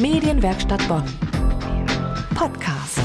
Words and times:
Medienwerkstatt 0.00 0.86
Bonn. 0.86 1.02
Podcast. 2.36 3.00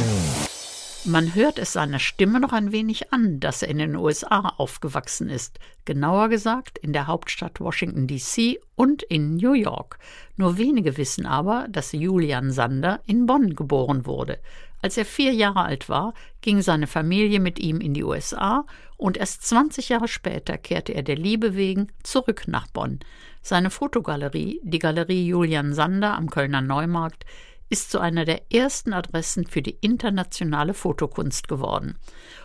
Man 1.05 1.34
hört 1.34 1.58
es 1.58 1.73
seiner 1.73 1.97
Stimme 1.97 2.39
noch 2.39 2.54
ein 2.54 2.71
wenig 2.71 3.12
an, 3.12 3.39
dass 3.39 3.63
er 3.63 3.70
in 3.70 3.79
den 3.79 3.96
USA 3.96 4.54
aufgewachsen 4.58 5.28
ist. 5.28 5.58
Genauer 5.86 6.29
gesagt 6.29 6.78
in 6.78 6.94
der 6.94 7.08
Hauptstadt 7.08 7.60
Washington 7.60 8.06
DC 8.06 8.60
und 8.76 9.02
in 9.02 9.38
New 9.38 9.54
York. 9.54 9.98
Nur 10.38 10.60
wenige 10.60 10.96
wissen 10.98 11.26
aber, 11.26 11.65
dass 11.67 11.94
Julian 11.94 12.51
Sander 12.51 13.01
in 13.07 13.25
Bonn 13.25 13.55
geboren 13.55 14.05
wurde. 14.05 14.37
Als 14.84 14.97
er 14.97 15.06
vier 15.06 15.31
Jahre 15.31 15.63
alt 15.63 15.88
war, 15.88 16.13
ging 16.41 16.62
seine 16.62 16.88
Familie 16.88 17.40
mit 17.40 17.58
ihm 17.58 17.80
in 17.80 17.94
die 17.94 18.04
USA 18.04 18.66
und 18.98 19.16
erst 19.16 19.48
20 19.48 19.88
Jahre 19.88 20.09
später 20.09 20.58
kehrte 20.58 20.94
er 20.94 21.04
der 21.04 21.16
Liebe 21.16 21.55
wegen 21.55 21.88
zurück 22.04 22.49
nach 22.49 22.67
Bonn. 22.67 22.99
Seine 23.41 23.70
Fotogalerie, 23.70 24.59
die 24.62 24.80
Galerie 24.80 25.26
Julian 25.26 25.73
Sander 25.73 26.17
am 26.17 26.30
Kölner 26.30 26.59
Neumarkt, 26.59 27.23
ist 27.70 27.91
zu 27.91 27.99
einer 27.99 28.26
der 28.26 28.52
ersten 28.52 28.91
Adressen 28.91 29.48
für 29.48 29.62
die 29.62 29.77
internationale 29.80 30.73
Fotokunst 30.73 31.48
geworden. 31.48 31.98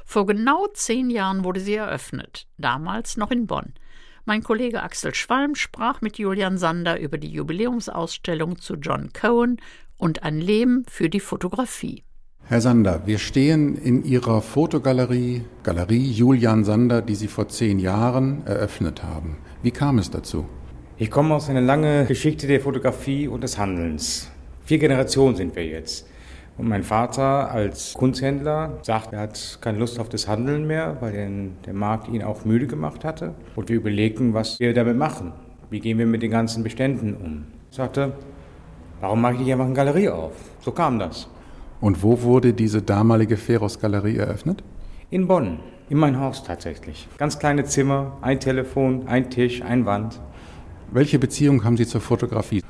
Vor 0.04 0.24
genau 0.24 0.68
zehn 0.74 1.10
Jahren 1.10 1.42
wurde 1.42 1.58
sie 1.58 1.74
eröffnet, 1.74 2.46
damals 2.56 3.16
noch 3.16 3.32
in 3.32 3.48
Bonn. 3.48 3.74
Mein 4.26 4.44
Kollege 4.44 4.84
Axel 4.84 5.12
Schwalm 5.12 5.56
sprach 5.56 6.02
mit 6.02 6.18
Julian 6.18 6.56
Sander 6.56 7.00
über 7.00 7.18
die 7.18 7.32
Jubiläumsausstellung 7.32 8.60
zu 8.60 8.74
John 8.74 9.12
Cohen 9.12 9.60
und 9.96 10.22
ein 10.22 10.40
Leben 10.40 10.84
für 10.88 11.10
die 11.10 11.18
Fotografie. 11.18 12.04
Herr 12.50 12.62
Sander, 12.62 13.02
wir 13.04 13.18
stehen 13.18 13.76
in 13.76 14.04
Ihrer 14.04 14.40
Fotogalerie, 14.40 15.42
Galerie 15.64 16.10
Julian 16.10 16.64
Sander, 16.64 17.02
die 17.02 17.14
Sie 17.14 17.28
vor 17.28 17.48
zehn 17.48 17.78
Jahren 17.78 18.40
eröffnet 18.46 19.02
haben. 19.02 19.36
Wie 19.62 19.70
kam 19.70 19.98
es 19.98 20.10
dazu? 20.10 20.46
Ich 20.96 21.10
komme 21.10 21.34
aus 21.34 21.50
einer 21.50 21.60
langen 21.60 22.06
Geschichte 22.06 22.46
der 22.46 22.62
Fotografie 22.62 23.28
und 23.28 23.44
des 23.44 23.58
Handelns. 23.58 24.30
Vier 24.64 24.78
Generationen 24.78 25.36
sind 25.36 25.56
wir 25.56 25.66
jetzt. 25.66 26.08
Und 26.56 26.70
mein 26.70 26.84
Vater 26.84 27.50
als 27.50 27.92
Kunsthändler 27.92 28.78
sagt, 28.80 29.12
er 29.12 29.20
hat 29.20 29.58
keine 29.60 29.76
Lust 29.76 30.00
auf 30.00 30.08
das 30.08 30.26
Handeln 30.26 30.66
mehr, 30.66 30.96
weil 31.00 31.50
der 31.66 31.74
Markt 31.74 32.08
ihn 32.08 32.22
auch 32.22 32.46
müde 32.46 32.66
gemacht 32.66 33.04
hatte. 33.04 33.34
Und 33.56 33.68
wir 33.68 33.76
überlegen, 33.76 34.32
was 34.32 34.58
wir 34.58 34.72
damit 34.72 34.96
machen. 34.96 35.34
Wie 35.68 35.80
gehen 35.80 35.98
wir 35.98 36.06
mit 36.06 36.22
den 36.22 36.30
ganzen 36.30 36.62
Beständen 36.64 37.14
um? 37.14 37.44
Ich 37.70 37.76
sagte, 37.76 38.14
warum 39.02 39.20
mache 39.20 39.34
ich 39.34 39.40
nicht 39.40 39.52
einfach 39.52 39.66
eine 39.66 39.74
Galerie 39.74 40.08
auf? 40.08 40.32
So 40.62 40.72
kam 40.72 40.98
das. 40.98 41.28
Und 41.80 42.02
wo 42.02 42.22
wurde 42.22 42.52
diese 42.52 42.82
damalige 42.82 43.36
Feros-Galerie 43.36 44.16
eröffnet? 44.16 44.64
In 45.10 45.28
Bonn, 45.28 45.60
in 45.88 45.98
mein 45.98 46.18
Haus 46.18 46.42
tatsächlich. 46.42 47.08
Ganz 47.18 47.38
kleine 47.38 47.64
Zimmer, 47.64 48.16
ein 48.20 48.40
Telefon, 48.40 49.06
ein 49.06 49.30
Tisch, 49.30 49.62
ein 49.62 49.86
Wand. 49.86 50.20
Welche 50.90 51.18
Beziehung 51.18 51.64
haben 51.64 51.76
Sie 51.76 51.86
zur 51.86 52.00
Fotografie? 52.00 52.62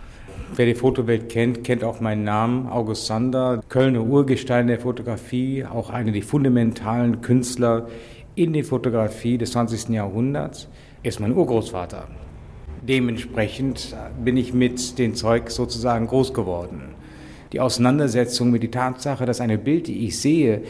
Wer 0.55 0.67
die 0.67 0.75
Fotowelt 0.75 1.29
kennt, 1.29 1.65
kennt 1.65 1.85
auch 1.85 2.01
meinen 2.01 2.25
Namen, 2.25 2.69
August 2.69 3.07
Sander, 3.07 3.63
Kölner 3.69 4.03
Urgestein 4.03 4.67
der 4.67 4.81
Fotografie, 4.81 5.65
auch 5.65 5.91
einer 5.91 6.13
der 6.13 6.23
fundamentalen 6.23 7.21
Künstler 7.21 7.87
in 8.35 8.53
der 8.53 8.65
Fotografie 8.65 9.39
des 9.39 9.53
20. 9.53 9.91
Jahrhunderts, 9.91 10.69
Er 11.03 11.09
ist 11.11 11.21
mein 11.21 11.35
Urgroßvater. 11.35 12.09
Dementsprechend 12.83 13.97
bin 14.25 14.37
ich 14.37 14.53
mit 14.53 14.99
dem 14.99 15.15
Zeug 15.15 15.51
sozusagen 15.51 16.07
groß 16.07 16.35
geworden. 16.35 16.95
Die 17.53 17.61
Auseinandersetzung 17.61 18.51
mit 18.51 18.63
der 18.63 18.71
Tatsache, 18.71 19.27
dass 19.27 19.41
eine 19.41 19.59
Bild, 19.59 19.87
die 19.87 20.07
ich 20.07 20.21
sehe, 20.21 20.63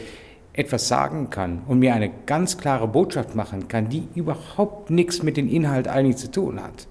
etwas 0.53 0.87
sagen 0.87 1.29
kann 1.29 1.61
und 1.67 1.79
mir 1.79 1.93
eine 1.93 2.11
ganz 2.25 2.57
klare 2.57 2.87
Botschaft 2.87 3.35
machen 3.35 3.67
kann, 3.67 3.89
die 3.89 4.07
überhaupt 4.15 4.89
nichts 4.89 5.23
mit 5.23 5.37
dem 5.37 5.49
Inhalt 5.49 5.87
eigentlich 5.87 6.17
zu 6.17 6.31
tun 6.31 6.61
hat. 6.61 6.87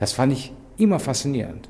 Das 0.00 0.12
fand 0.12 0.32
ich 0.32 0.52
immer 0.76 0.98
faszinierend. 0.98 1.68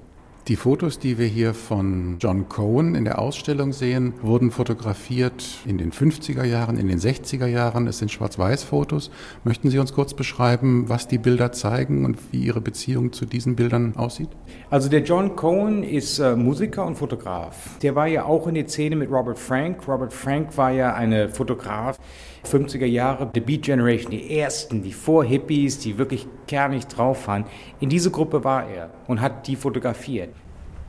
Die 0.49 0.57
Fotos, 0.57 0.99
die 0.99 1.17
wir 1.17 1.25
hier 1.25 1.55
von 1.55 2.19
John 2.21 2.51
Cohen 2.51 2.95
in 2.95 3.07
der 3.07 3.19
Ausstellung 3.19 3.73
sehen, 3.73 4.13
wurden 4.21 4.51
fotografiert 4.51 5.43
in 5.65 5.79
den 5.79 5.91
50er 5.91 6.45
Jahren, 6.45 6.77
in 6.77 6.87
den 6.87 6.99
60er 6.99 7.47
Jahren. 7.47 7.87
Es 7.87 7.97
sind 7.97 8.13
Schwarz-Weiß-Fotos. 8.13 9.11
Möchten 9.45 9.71
Sie 9.71 9.79
uns 9.79 9.95
kurz 9.95 10.13
beschreiben, 10.13 10.87
was 10.91 11.09
die 11.09 11.17
Bilder 11.17 11.53
zeigen 11.53 12.05
und 12.05 12.19
wie 12.31 12.45
Ihre 12.45 12.61
Beziehung 12.61 13.15
zu 13.15 13.25
diesen 13.25 13.57
Bildern 13.57 13.97
aussieht? 13.97 14.29
Also 14.69 14.91
der 14.91 15.03
John 15.03 15.35
Cohen 15.35 15.83
ist 15.83 16.19
äh, 16.19 16.37
Musiker 16.37 16.85
und 16.85 16.97
Fotograf. 16.97 17.79
Der 17.79 17.95
war 17.95 18.07
ja 18.07 18.27
auch 18.27 18.47
in 18.47 18.55
der 18.55 18.69
Szene 18.69 18.97
mit 18.97 19.11
Robert 19.11 19.39
Frank. 19.39 19.89
Robert 19.89 20.13
Frank 20.13 20.59
war 20.59 20.73
ja 20.73 20.93
eine 20.93 21.31
Fotograf, 21.31 21.99
50er 22.45 22.85
Jahre, 22.85 23.31
The 23.33 23.41
Beat 23.41 23.63
Generation, 23.63 24.11
die 24.11 24.39
ersten, 24.39 24.83
die 24.83 24.93
Vor-Hippies, 24.93 25.79
die 25.79 25.97
wirklich 25.97 26.27
kernig 26.47 26.87
drauf 26.87 27.29
waren. 27.29 27.47
In 27.81 27.89
diese 27.89 28.11
Gruppe 28.11 28.45
war 28.45 28.69
er 28.69 28.91
und 29.07 29.23
hat 29.23 29.47
die 29.47 29.57
fotografiert. 29.57 30.34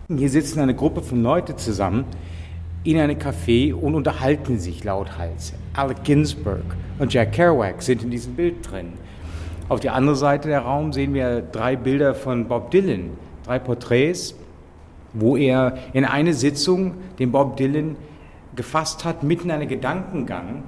Hier 0.07 0.29
sitzen 0.29 0.59
eine 0.59 0.75
Gruppe 0.75 1.01
von 1.01 1.23
Leuten 1.23 1.57
zusammen 1.57 2.05
in 2.83 2.99
einem 2.99 3.17
Café 3.17 3.73
und 3.73 3.95
unterhalten 3.95 4.59
sich 4.59 4.83
lauthals. 4.83 5.53
Alec 5.73 6.03
Ginsberg 6.03 6.63
und 6.99 7.11
Jack 7.11 7.31
Kerouac 7.31 7.81
sind 7.81 8.03
in 8.03 8.11
diesem 8.11 8.35
Bild 8.35 8.69
drin. 8.69 8.93
Auf 9.67 9.79
der 9.79 9.95
anderen 9.95 10.15
Seite 10.15 10.47
der 10.47 10.59
Raum 10.59 10.93
sehen 10.93 11.15
wir 11.15 11.41
drei 11.41 11.75
Bilder 11.75 12.13
von 12.13 12.47
Bob 12.47 12.69
Dylan, 12.69 13.17
drei 13.47 13.57
Porträts, 13.57 14.35
wo 15.13 15.37
er 15.37 15.75
in 15.93 16.05
einer 16.05 16.33
Sitzung 16.33 16.93
den 17.17 17.31
Bob 17.31 17.57
Dylan 17.57 17.95
gefasst 18.55 19.05
hat, 19.05 19.23
mitten 19.23 19.45
in 19.45 19.55
einem 19.55 19.67
Gedankengang 19.67 20.65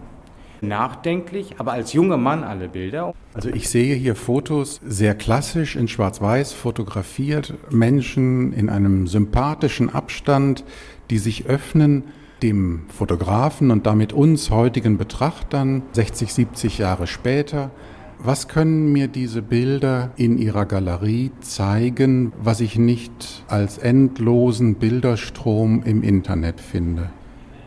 nachdenklich, 0.61 1.55
aber 1.57 1.73
als 1.73 1.93
junger 1.93 2.17
Mann 2.17 2.43
alle 2.43 2.69
Bilder. 2.69 3.13
Also 3.33 3.49
ich 3.49 3.69
sehe 3.69 3.95
hier 3.95 4.15
Fotos 4.15 4.79
sehr 4.85 5.15
klassisch 5.15 5.75
in 5.75 5.87
Schwarz-Weiß 5.87 6.53
fotografiert, 6.53 7.53
Menschen 7.69 8.53
in 8.53 8.69
einem 8.69 9.07
sympathischen 9.07 9.93
Abstand, 9.93 10.63
die 11.09 11.17
sich 11.17 11.45
öffnen 11.45 12.05
dem 12.41 12.83
Fotografen 12.89 13.71
und 13.71 13.85
damit 13.85 14.13
uns 14.13 14.51
heutigen 14.51 14.97
Betrachtern 14.97 15.83
60, 15.93 16.33
70 16.33 16.77
Jahre 16.77 17.07
später. 17.07 17.71
Was 18.19 18.47
können 18.47 18.91
mir 18.91 19.07
diese 19.07 19.41
Bilder 19.41 20.11
in 20.17 20.37
Ihrer 20.37 20.65
Galerie 20.65 21.31
zeigen, 21.39 22.33
was 22.41 22.61
ich 22.61 22.77
nicht 22.77 23.43
als 23.47 23.77
endlosen 23.77 24.75
Bilderstrom 24.75 25.83
im 25.83 26.01
Internet 26.01 26.59
finde? 26.59 27.09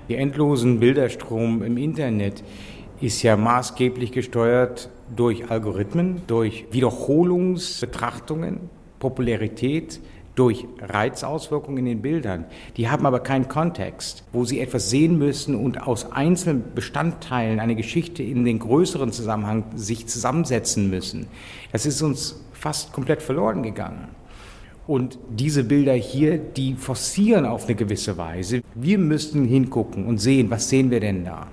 Die 0.08 0.16
endlosen 0.16 0.80
Bilderstrom 0.80 1.62
im 1.62 1.76
Internet 1.76 2.42
ist 3.00 3.22
ja 3.22 3.36
maßgeblich 3.36 4.12
gesteuert 4.12 4.90
durch 5.14 5.50
Algorithmen, 5.50 6.22
durch 6.26 6.66
Wiederholungsbetrachtungen, 6.70 8.60
Popularität, 8.98 10.00
durch 10.34 10.66
Reizauswirkungen 10.80 11.78
in 11.78 11.84
den 11.86 12.02
Bildern. 12.02 12.44
Die 12.76 12.88
haben 12.88 13.04
aber 13.04 13.20
keinen 13.20 13.48
Kontext, 13.48 14.24
wo 14.32 14.44
sie 14.44 14.60
etwas 14.60 14.88
sehen 14.88 15.18
müssen 15.18 15.54
und 15.54 15.82
aus 15.82 16.12
einzelnen 16.12 16.74
Bestandteilen 16.74 17.60
eine 17.60 17.74
Geschichte 17.74 18.22
in 18.22 18.44
den 18.44 18.58
größeren 18.58 19.12
Zusammenhang 19.12 19.64
sich 19.74 20.06
zusammensetzen 20.06 20.88
müssen. 20.88 21.26
Das 21.72 21.84
ist 21.86 22.00
uns 22.02 22.40
fast 22.52 22.92
komplett 22.92 23.22
verloren 23.22 23.62
gegangen. 23.62 24.08
Und 24.86 25.18
diese 25.28 25.64
Bilder 25.64 25.94
hier, 25.94 26.38
die 26.38 26.74
forcieren 26.74 27.44
auf 27.44 27.66
eine 27.66 27.74
gewisse 27.74 28.16
Weise. 28.16 28.62
Wir 28.74 28.98
müssten 28.98 29.44
hingucken 29.44 30.06
und 30.06 30.18
sehen, 30.18 30.50
was 30.50 30.68
sehen 30.68 30.90
wir 30.90 31.00
denn 31.00 31.24
da? 31.24 31.48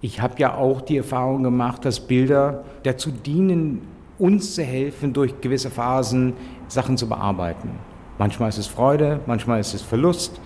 Ich 0.00 0.20
habe 0.20 0.34
ja 0.38 0.54
auch 0.54 0.80
die 0.80 0.96
Erfahrung 0.96 1.42
gemacht, 1.42 1.84
dass 1.84 1.98
Bilder 1.98 2.64
dazu 2.84 3.10
dienen, 3.10 3.82
uns 4.18 4.54
zu 4.54 4.62
helfen, 4.62 5.12
durch 5.12 5.40
gewisse 5.40 5.70
Phasen 5.70 6.34
Sachen 6.68 6.96
zu 6.96 7.08
bearbeiten. 7.08 7.70
Manchmal 8.18 8.48
ist 8.48 8.58
es 8.58 8.66
Freude, 8.68 9.20
manchmal 9.26 9.58
ist 9.58 9.74
es 9.74 9.82
Verlust, 9.82 10.40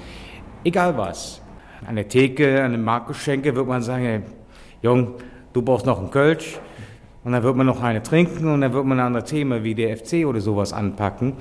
egal 0.65 0.97
was. 0.97 1.43
An 1.87 1.97
der 1.97 2.09
Theke, 2.09 2.63
an 2.63 2.73
dem 2.73 2.85
Markusschenke 2.85 3.55
wird 3.55 3.67
man 3.67 3.83
sagen, 3.83 4.05
hey, 4.05 4.21
Jung, 4.83 5.15
du 5.53 5.63
brauchst 5.63 5.85
noch 5.85 5.99
einen 5.99 6.11
Kölsch. 6.11 6.59
Und 7.25 7.33
dann 7.33 7.43
wird 7.43 7.55
man 7.55 7.67
noch 7.67 7.83
eine 7.83 8.03
trinken 8.03 8.49
und 8.49 8.63
dann 8.63 8.73
wird 8.73 8.85
man 8.85 8.99
ein 8.99 9.07
anderes 9.07 9.31
Thema 9.31 9.63
wie 9.63 9.75
der 9.75 9.97
FC 9.97 10.27
oder 10.27 10.41
sowas 10.41 10.73
anpacken. 10.73 11.35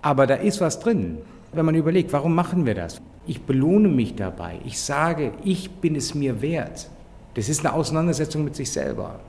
Aber 0.00 0.26
da 0.26 0.34
ist 0.34 0.60
was 0.60 0.78
drin, 0.78 1.18
wenn 1.52 1.64
man 1.64 1.74
überlegt, 1.74 2.12
warum 2.12 2.34
machen 2.34 2.66
wir 2.66 2.74
das? 2.74 3.00
Ich 3.26 3.42
belohne 3.42 3.88
mich 3.88 4.14
dabei. 4.14 4.60
Ich 4.64 4.80
sage, 4.80 5.32
ich 5.42 5.70
bin 5.70 5.96
es 5.96 6.14
mir 6.14 6.40
wert. 6.40 6.88
Das 7.34 7.48
ist 7.48 7.64
eine 7.64 7.74
Auseinandersetzung 7.74 8.44
mit 8.44 8.54
sich 8.54 8.70
selber. 8.70 9.20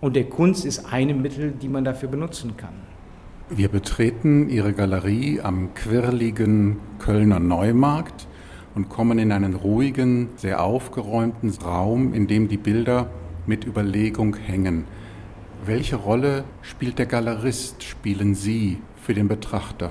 Und 0.00 0.16
der 0.16 0.24
Kunst 0.24 0.64
ist 0.64 0.92
eine 0.92 1.14
Mittel, 1.14 1.52
die 1.52 1.68
man 1.68 1.84
dafür 1.84 2.08
benutzen 2.08 2.56
kann. 2.56 2.74
Wir 3.48 3.68
betreten 3.68 4.48
Ihre 4.48 4.72
Galerie 4.72 5.40
am 5.40 5.74
quirligen 5.74 6.78
Kölner 6.98 7.38
Neumarkt 7.38 8.26
und 8.74 8.88
kommen 8.88 9.18
in 9.18 9.32
einen 9.32 9.54
ruhigen, 9.54 10.30
sehr 10.36 10.64
aufgeräumten 10.64 11.50
Raum, 11.64 12.12
in 12.12 12.26
dem 12.26 12.48
die 12.48 12.56
Bilder 12.56 13.08
mit 13.46 13.66
Überlegung 13.66 14.34
hängen. 14.34 14.84
Welche 15.64 15.96
Rolle 15.96 16.44
spielt 16.62 16.98
der 16.98 17.06
Galerist, 17.06 17.82
spielen 17.84 18.34
Sie 18.34 18.78
für 19.00 19.14
den 19.14 19.28
Betrachter? 19.28 19.90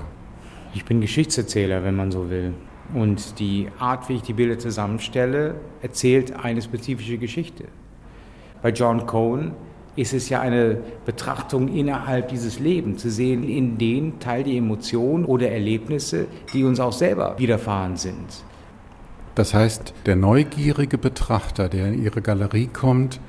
Ich 0.74 0.84
bin 0.84 1.00
Geschichtserzähler, 1.00 1.82
wenn 1.84 1.96
man 1.96 2.12
so 2.12 2.28
will. 2.28 2.52
Und 2.92 3.38
die 3.38 3.68
Art, 3.78 4.08
wie 4.08 4.16
ich 4.16 4.22
die 4.22 4.34
Bilder 4.34 4.58
zusammenstelle, 4.58 5.54
erzählt 5.80 6.32
eine 6.32 6.60
spezifische 6.60 7.16
Geschichte. 7.16 7.64
Bei 8.62 8.70
John 8.70 9.06
Cohen 9.06 9.52
ist 9.96 10.12
es 10.12 10.28
ja 10.28 10.40
eine 10.40 10.78
Betrachtung 11.06 11.68
innerhalb 11.68 12.28
dieses 12.28 12.58
Lebens, 12.58 13.02
zu 13.02 13.10
sehen, 13.10 13.44
in 13.48 13.78
den 13.78 14.18
Teil 14.18 14.42
die 14.42 14.58
Emotionen 14.58 15.24
oder 15.24 15.50
Erlebnisse, 15.50 16.26
die 16.52 16.64
uns 16.64 16.80
auch 16.80 16.92
selber 16.92 17.38
widerfahren 17.38 17.96
sind. 17.96 18.44
Das 19.34 19.54
heißt, 19.54 19.94
der 20.06 20.16
neugierige 20.16 20.98
Betrachter, 20.98 21.68
der 21.68 21.88
in 21.88 22.02
Ihre 22.02 22.22
Galerie 22.22 22.68
kommt, 22.68 23.20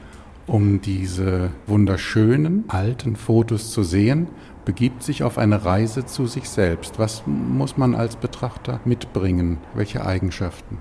um 0.48 0.82
diese 0.82 1.52
wunderschönen 1.68 2.66
alten 2.68 3.16
Fotos 3.16 3.72
zu 3.72 3.84
sehen, 3.84 4.28
begibt 4.64 5.04
sich 5.04 5.24
auf 5.24 5.38
eine 5.38 5.66
Reise 5.66 6.06
zu 6.06 6.28
sich 6.28 6.50
selbst. 6.50 7.00
Was 7.00 7.24
muss 7.26 7.78
man 7.78 7.96
als 7.96 8.16
Betrachter 8.16 8.80
mitbringen? 8.86 9.58
Welche 9.74 10.06
Eigenschaften? 10.06 10.78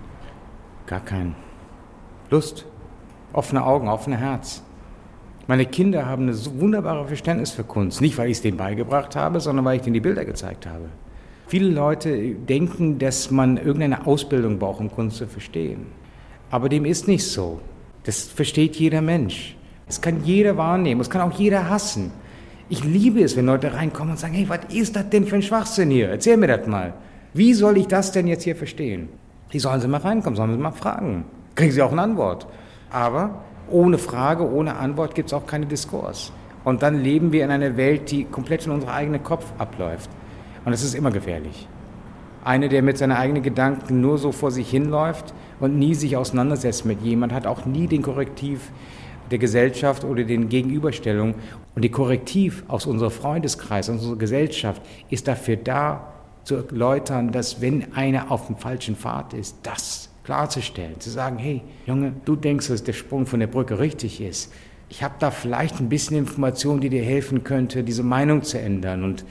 Gar 0.87 1.01
kein 1.01 1.35
Lust, 2.31 2.67
offene 3.33 3.65
Augen, 3.65 3.89
offene 3.89 4.17
Herz. 4.17 4.63
Meine 5.47 5.67
Kinder 5.67 6.07
haben 6.07 6.29
ein 6.29 6.61
wunderbares 6.61 7.07
Verständnis 7.07 7.51
für 7.51 7.65
Kunst. 7.65 8.01
Nicht, 8.01 8.17
weil 8.17 8.31
ich 8.31 8.39
es 8.39 8.43
denen 8.43 8.57
beigebracht 8.57 9.15
habe, 9.15 9.41
sondern 9.41 9.65
weil 9.65 9.77
ich 9.77 9.83
denen 9.83 9.95
die 9.95 10.01
Bilder 10.01 10.25
gezeigt 10.25 10.67
habe. 10.67 10.89
Viele 11.47 11.69
Leute 11.69 12.35
denken, 12.35 12.99
dass 12.99 13.31
man 13.31 13.59
irgendeine 13.59 14.07
Ausbildung 14.07 14.59
braucht, 14.59 14.81
um 14.81 14.91
Kunst 14.91 15.19
zu 15.19 15.27
verstehen. 15.27 15.87
Aber 16.51 16.71
dem 16.71 16.87
ist 16.87 17.07
nicht 17.07 17.27
so. 17.27 17.61
Das 18.05 18.23
versteht 18.23 18.77
jeder 18.77 19.01
Mensch. 19.01 19.57
Das 19.87 20.01
kann 20.01 20.25
jeder 20.25 20.57
wahrnehmen, 20.57 21.01
das 21.01 21.11
kann 21.11 21.21
auch 21.21 21.39
jeder 21.39 21.69
hassen. 21.69 22.11
Ich 22.69 22.83
liebe 22.83 23.23
es, 23.23 23.37
wenn 23.37 23.47
Leute 23.47 23.75
reinkommen 23.75 24.13
und 24.13 24.19
sagen, 24.19 24.35
hey, 24.35 24.49
was 24.49 24.61
ist 24.73 24.97
das 24.97 25.11
denn 25.11 25.27
für 25.27 25.37
ein 25.37 25.43
Schwachsinn 25.43 25.91
hier? 25.91 26.09
Erzähl 26.09 26.39
mir 26.39 26.47
das 26.47 26.67
mal. 26.67 26.95
Wie 27.35 27.53
soll 27.53 27.77
ich 27.77 27.87
das 27.87 28.13
denn 28.13 28.27
jetzt 28.27 28.45
hier 28.45 28.57
verstehen? 28.57 29.09
Die 29.53 29.59
sollen 29.59 29.81
sie 29.81 29.89
mal 29.89 30.01
reinkommen, 30.01 30.37
sollen 30.37 30.53
sie 30.53 30.59
mal 30.59 30.73
fragen. 30.73 31.25
Kriegen 31.55 31.73
sie 31.73 31.83
auch 31.83 31.93
eine 31.93 32.03
Antwort. 32.03 32.47
Aber 32.91 33.45
ohne 33.71 33.99
Frage, 33.99 34.51
ohne 34.51 34.77
Antwort 34.77 35.15
gibt 35.15 35.29
es 35.29 35.35
auch 35.35 35.47
keinen 35.47 35.69
Diskurs. 35.69 36.33
Und 36.65 36.83
dann 36.83 37.03
leben 37.03 37.33
wir 37.33 37.45
in 37.45 37.51
einer 37.51 37.77
Welt, 37.77 38.11
die 38.11 38.25
komplett 38.25 38.65
in 38.67 38.73
unserem 38.73 38.95
eigenen 38.95 39.23
Kopf 39.23 39.53
abläuft. 39.59 40.11
Und 40.65 40.73
das 40.73 40.83
ist 40.83 40.95
immer 40.95 41.11
gefährlich. 41.11 41.69
Einer, 42.45 42.69
der 42.69 42.83
mit 42.83 42.99
seinen 42.99 43.13
eigenen 43.13 43.43
Gedanken 43.43 44.01
nur 44.01 44.19
so 44.19 44.31
vor 44.31 44.51
sich 44.51 44.71
hinläuft 44.71 45.35
und 45.61 45.79
nie 45.79 45.95
sich 45.95 46.17
auseinandersetzt 46.17 46.85
mit 46.85 47.03
jemand, 47.03 47.33
hat 47.33 47.47
auch 47.47 47.65
nie 47.65 47.87
den 47.87 48.03
Korrektiv 48.03 48.71
der 49.31 49.39
Gesellschaft 49.39 50.05
oder 50.05 50.25
den 50.25 50.49
Gegenüberstellungen. 50.49 51.35
Und 51.75 51.83
die 51.83 51.91
Korrektiv 51.91 52.65
aus 52.69 52.87
unserem 52.87 53.11
Freundeskreis, 53.11 53.89
aus 53.89 53.97
unserer 53.97 54.19
Gesellschaft 54.19 54.83
ist 55.11 55.27
dafür 55.27 55.57
da, 55.57 56.11
zu 56.45 56.57
erläutern, 56.57 57.33
dass 57.33 57.61
wenn 57.63 57.95
einer 57.95 58.31
auf 58.31 58.47
dem 58.47 58.57
falschen 58.57 58.97
Pfad 58.97 59.33
ist, 59.33 59.57
das 59.63 60.11
klarzustellen, 60.25 61.01
zu 61.01 61.11
sagen, 61.11 61.39
hey 61.39 61.63
Junge, 61.87 62.13
du 62.25 62.37
denkst, 62.37 62.69
dass 62.69 62.85
der 62.85 62.93
Sprung 62.93 63.27
von 63.27 63.41
der 63.41 63.47
Brücke 63.47 63.79
richtig 63.79 64.21
ist. 64.21 64.53
Ich 64.91 65.03
habe 65.03 65.15
da 65.19 65.31
vielleicht 65.31 65.81
ein 65.81 65.89
bisschen 65.89 66.19
Information, 66.19 66.81
die 66.81 66.91
dir 66.91 67.03
helfen 67.03 67.45
könnte, 67.45 67.83
diese 67.83 68.03
Meinung 68.03 68.43
zu 68.43 68.59
ändern. 68.59 69.05
Und 69.05 69.25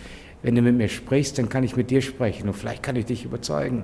wenn 0.43 0.55
du 0.55 0.61
mit 0.61 0.75
mir 0.75 0.89
sprichst, 0.89 1.39
dann 1.39 1.49
kann 1.49 1.63
ich 1.63 1.75
mit 1.75 1.89
dir 1.89 2.01
sprechen 2.01 2.47
und 2.47 2.53
vielleicht 2.53 2.83
kann 2.83 2.95
ich 2.95 3.05
dich 3.05 3.25
überzeugen. 3.25 3.83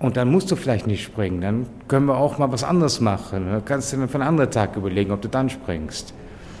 Und 0.00 0.16
dann 0.16 0.30
musst 0.30 0.50
du 0.50 0.56
vielleicht 0.56 0.86
nicht 0.86 1.04
springen, 1.04 1.40
dann 1.40 1.66
können 1.88 2.06
wir 2.06 2.18
auch 2.18 2.36
mal 2.38 2.52
was 2.52 2.64
anderes 2.64 3.00
machen. 3.00 3.46
Dann 3.46 3.64
kannst 3.64 3.92
du 3.92 3.96
dann 3.96 4.08
für 4.08 4.16
einen 4.16 4.28
anderen 4.28 4.50
Tag 4.50 4.76
überlegen, 4.76 5.12
ob 5.12 5.22
du 5.22 5.28
dann 5.28 5.48
springst. 5.48 6.12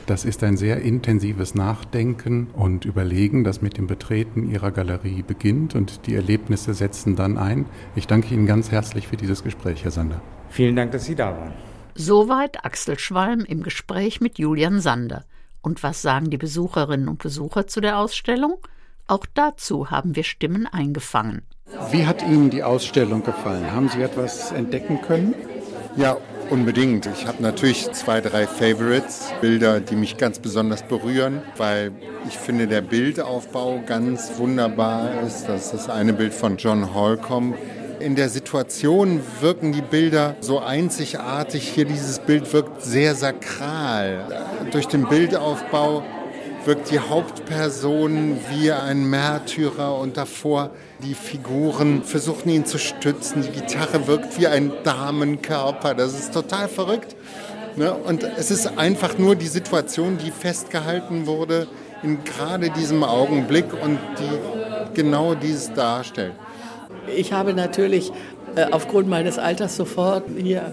Das 0.06 0.24
ist 0.24 0.44
ein 0.44 0.56
sehr 0.56 0.82
intensives 0.82 1.54
Nachdenken 1.54 2.48
und 2.52 2.84
Überlegen, 2.84 3.42
das 3.42 3.62
mit 3.62 3.78
dem 3.78 3.86
Betreten 3.86 4.50
Ihrer 4.50 4.70
Galerie 4.70 5.22
beginnt 5.22 5.74
und 5.74 6.06
die 6.06 6.14
Erlebnisse 6.14 6.74
setzen 6.74 7.16
dann 7.16 7.38
ein. 7.38 7.64
Ich 7.96 8.06
danke 8.06 8.34
Ihnen 8.34 8.46
ganz 8.46 8.70
herzlich 8.70 9.08
für 9.08 9.16
dieses 9.16 9.42
Gespräch, 9.42 9.82
Herr 9.82 9.90
Sander. 9.90 10.20
Vielen 10.50 10.76
Dank, 10.76 10.92
dass 10.92 11.06
Sie 11.06 11.14
da 11.14 11.36
waren. 11.36 11.54
Soweit 11.94 12.64
Axel 12.64 12.98
Schwalm 12.98 13.40
im 13.40 13.62
Gespräch 13.62 14.20
mit 14.20 14.38
Julian 14.38 14.80
Sander. 14.80 15.24
Und 15.62 15.82
was 15.82 16.02
sagen 16.02 16.28
die 16.28 16.36
Besucherinnen 16.36 17.08
und 17.08 17.22
Besucher 17.22 17.66
zu 17.66 17.80
der 17.80 17.98
Ausstellung? 17.98 18.58
Auch 19.06 19.26
dazu 19.34 19.90
haben 19.90 20.16
wir 20.16 20.24
Stimmen 20.24 20.66
eingefangen. 20.66 21.42
Wie 21.90 22.06
hat 22.06 22.22
Ihnen 22.22 22.50
die 22.50 22.62
Ausstellung 22.62 23.22
gefallen? 23.22 23.70
Haben 23.70 23.88
Sie 23.88 24.00
etwas 24.00 24.52
entdecken 24.52 25.00
können? 25.02 25.34
Ja, 25.96 26.16
unbedingt. 26.50 27.06
Ich 27.06 27.26
habe 27.26 27.42
natürlich 27.42 27.90
zwei, 27.92 28.20
drei 28.20 28.46
Favorites, 28.46 29.30
Bilder, 29.40 29.80
die 29.80 29.96
mich 29.96 30.16
ganz 30.16 30.38
besonders 30.38 30.82
berühren, 30.82 31.42
weil 31.56 31.92
ich 32.26 32.38
finde, 32.38 32.66
der 32.66 32.80
Bildaufbau 32.80 33.82
ganz 33.86 34.38
wunderbar 34.38 35.22
ist. 35.22 35.46
Das 35.48 35.66
ist 35.66 35.74
das 35.74 35.90
eine 35.90 36.14
Bild 36.14 36.32
von 36.32 36.56
John 36.56 36.94
Holcomb. 36.94 37.56
In 38.00 38.16
der 38.16 38.28
Situation 38.28 39.20
wirken 39.40 39.72
die 39.72 39.82
Bilder 39.82 40.36
so 40.40 40.60
einzigartig. 40.60 41.68
Hier 41.68 41.84
dieses 41.84 42.18
Bild 42.18 42.52
wirkt 42.52 42.82
sehr 42.82 43.14
sakral. 43.14 44.26
Durch 44.72 44.88
den 44.88 45.06
Bildaufbau 45.06 46.02
wirkt 46.66 46.90
die 46.90 46.98
Hauptperson 46.98 48.38
wie 48.50 48.72
ein 48.72 49.04
Märtyrer 49.04 49.98
und 49.98 50.16
davor 50.16 50.70
die 51.02 51.14
Figuren 51.14 52.02
versuchen 52.02 52.48
ihn 52.48 52.64
zu 52.64 52.78
stützen. 52.78 53.42
Die 53.42 53.60
Gitarre 53.60 54.06
wirkt 54.06 54.38
wie 54.38 54.46
ein 54.46 54.72
Damenkörper. 54.84 55.94
Das 55.94 56.18
ist 56.18 56.32
total 56.32 56.68
verrückt. 56.68 57.16
Ne? 57.76 57.92
Und 57.92 58.22
es 58.22 58.50
ist 58.50 58.78
einfach 58.78 59.18
nur 59.18 59.36
die 59.36 59.48
Situation, 59.48 60.18
die 60.18 60.30
festgehalten 60.30 61.26
wurde 61.26 61.66
in 62.02 62.22
gerade 62.24 62.70
diesem 62.70 63.02
Augenblick 63.02 63.66
und 63.72 63.98
die 64.18 64.94
genau 64.94 65.34
dieses 65.34 65.72
darstellt. 65.72 66.32
Ich 67.14 67.32
habe 67.32 67.54
natürlich 67.54 68.12
äh, 68.56 68.66
aufgrund 68.70 69.08
meines 69.08 69.38
Alters 69.38 69.76
sofort 69.76 70.24
hier 70.36 70.72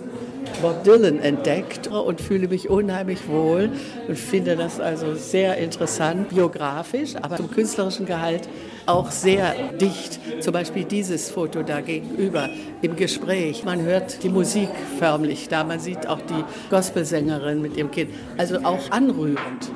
Bob 0.61 0.83
Dylan 0.83 1.19
entdeckt 1.19 1.87
und 1.87 2.21
fühle 2.21 2.47
mich 2.47 2.69
unheimlich 2.69 3.27
wohl 3.27 3.69
und 4.07 4.17
finde 4.17 4.55
das 4.55 4.79
also 4.79 5.15
sehr 5.15 5.57
interessant, 5.57 6.29
biografisch, 6.29 7.15
aber 7.15 7.37
zum 7.37 7.49
künstlerischen 7.49 8.05
Gehalt 8.05 8.47
auch 8.85 9.11
sehr 9.11 9.53
dicht. 9.79 10.19
Zum 10.41 10.53
Beispiel 10.53 10.83
dieses 10.83 11.29
Foto 11.29 11.63
da 11.63 11.81
gegenüber 11.81 12.49
im 12.81 12.95
Gespräch. 12.95 13.63
Man 13.63 13.81
hört 13.81 14.23
die 14.23 14.29
Musik 14.29 14.69
förmlich 14.99 15.49
da, 15.49 15.63
man 15.63 15.79
sieht 15.79 16.07
auch 16.07 16.21
die 16.21 16.43
Gospelsängerin 16.69 17.61
mit 17.61 17.77
ihrem 17.77 17.91
Kind. 17.91 18.11
Also 18.37 18.59
auch 18.63 18.91
anrührend. 18.91 19.71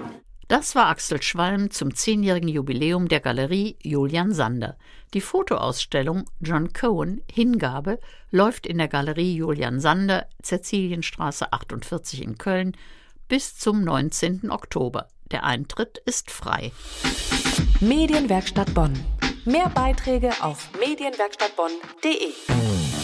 Das 0.47 0.75
war 0.75 0.87
Axel 0.87 1.23
Schwalm 1.23 1.71
zum 1.71 1.95
zehnjährigen 1.95 2.49
Jubiläum 2.49 3.07
der 3.07 3.19
Galerie 3.19 3.77
Julian 3.81 4.31
Sander. 4.31 4.77
Die 5.15 5.21
Fotoausstellung 5.21 6.25
John 6.39 6.71
Cohen 6.71 7.23
Hingabe 7.31 7.99
läuft 8.29 8.67
in 8.67 8.77
der 8.77 8.87
Galerie 8.87 9.35
Julian 9.35 9.79
Sander, 9.79 10.27
Cäcilienstraße 10.43 11.51
48 11.51 12.21
in 12.21 12.37
Köln 12.37 12.77
bis 13.27 13.57
zum 13.57 13.83
19. 13.83 14.51
Oktober. 14.51 15.07
Der 15.31 15.45
Eintritt 15.45 15.97
ist 16.05 16.29
frei. 16.29 16.71
Medienwerkstatt 17.79 18.71
Bonn. 18.75 18.93
Mehr 19.45 19.69
Beiträge 19.69 20.31
auf 20.41 20.69
medienwerkstattbonn.de. 20.79 22.94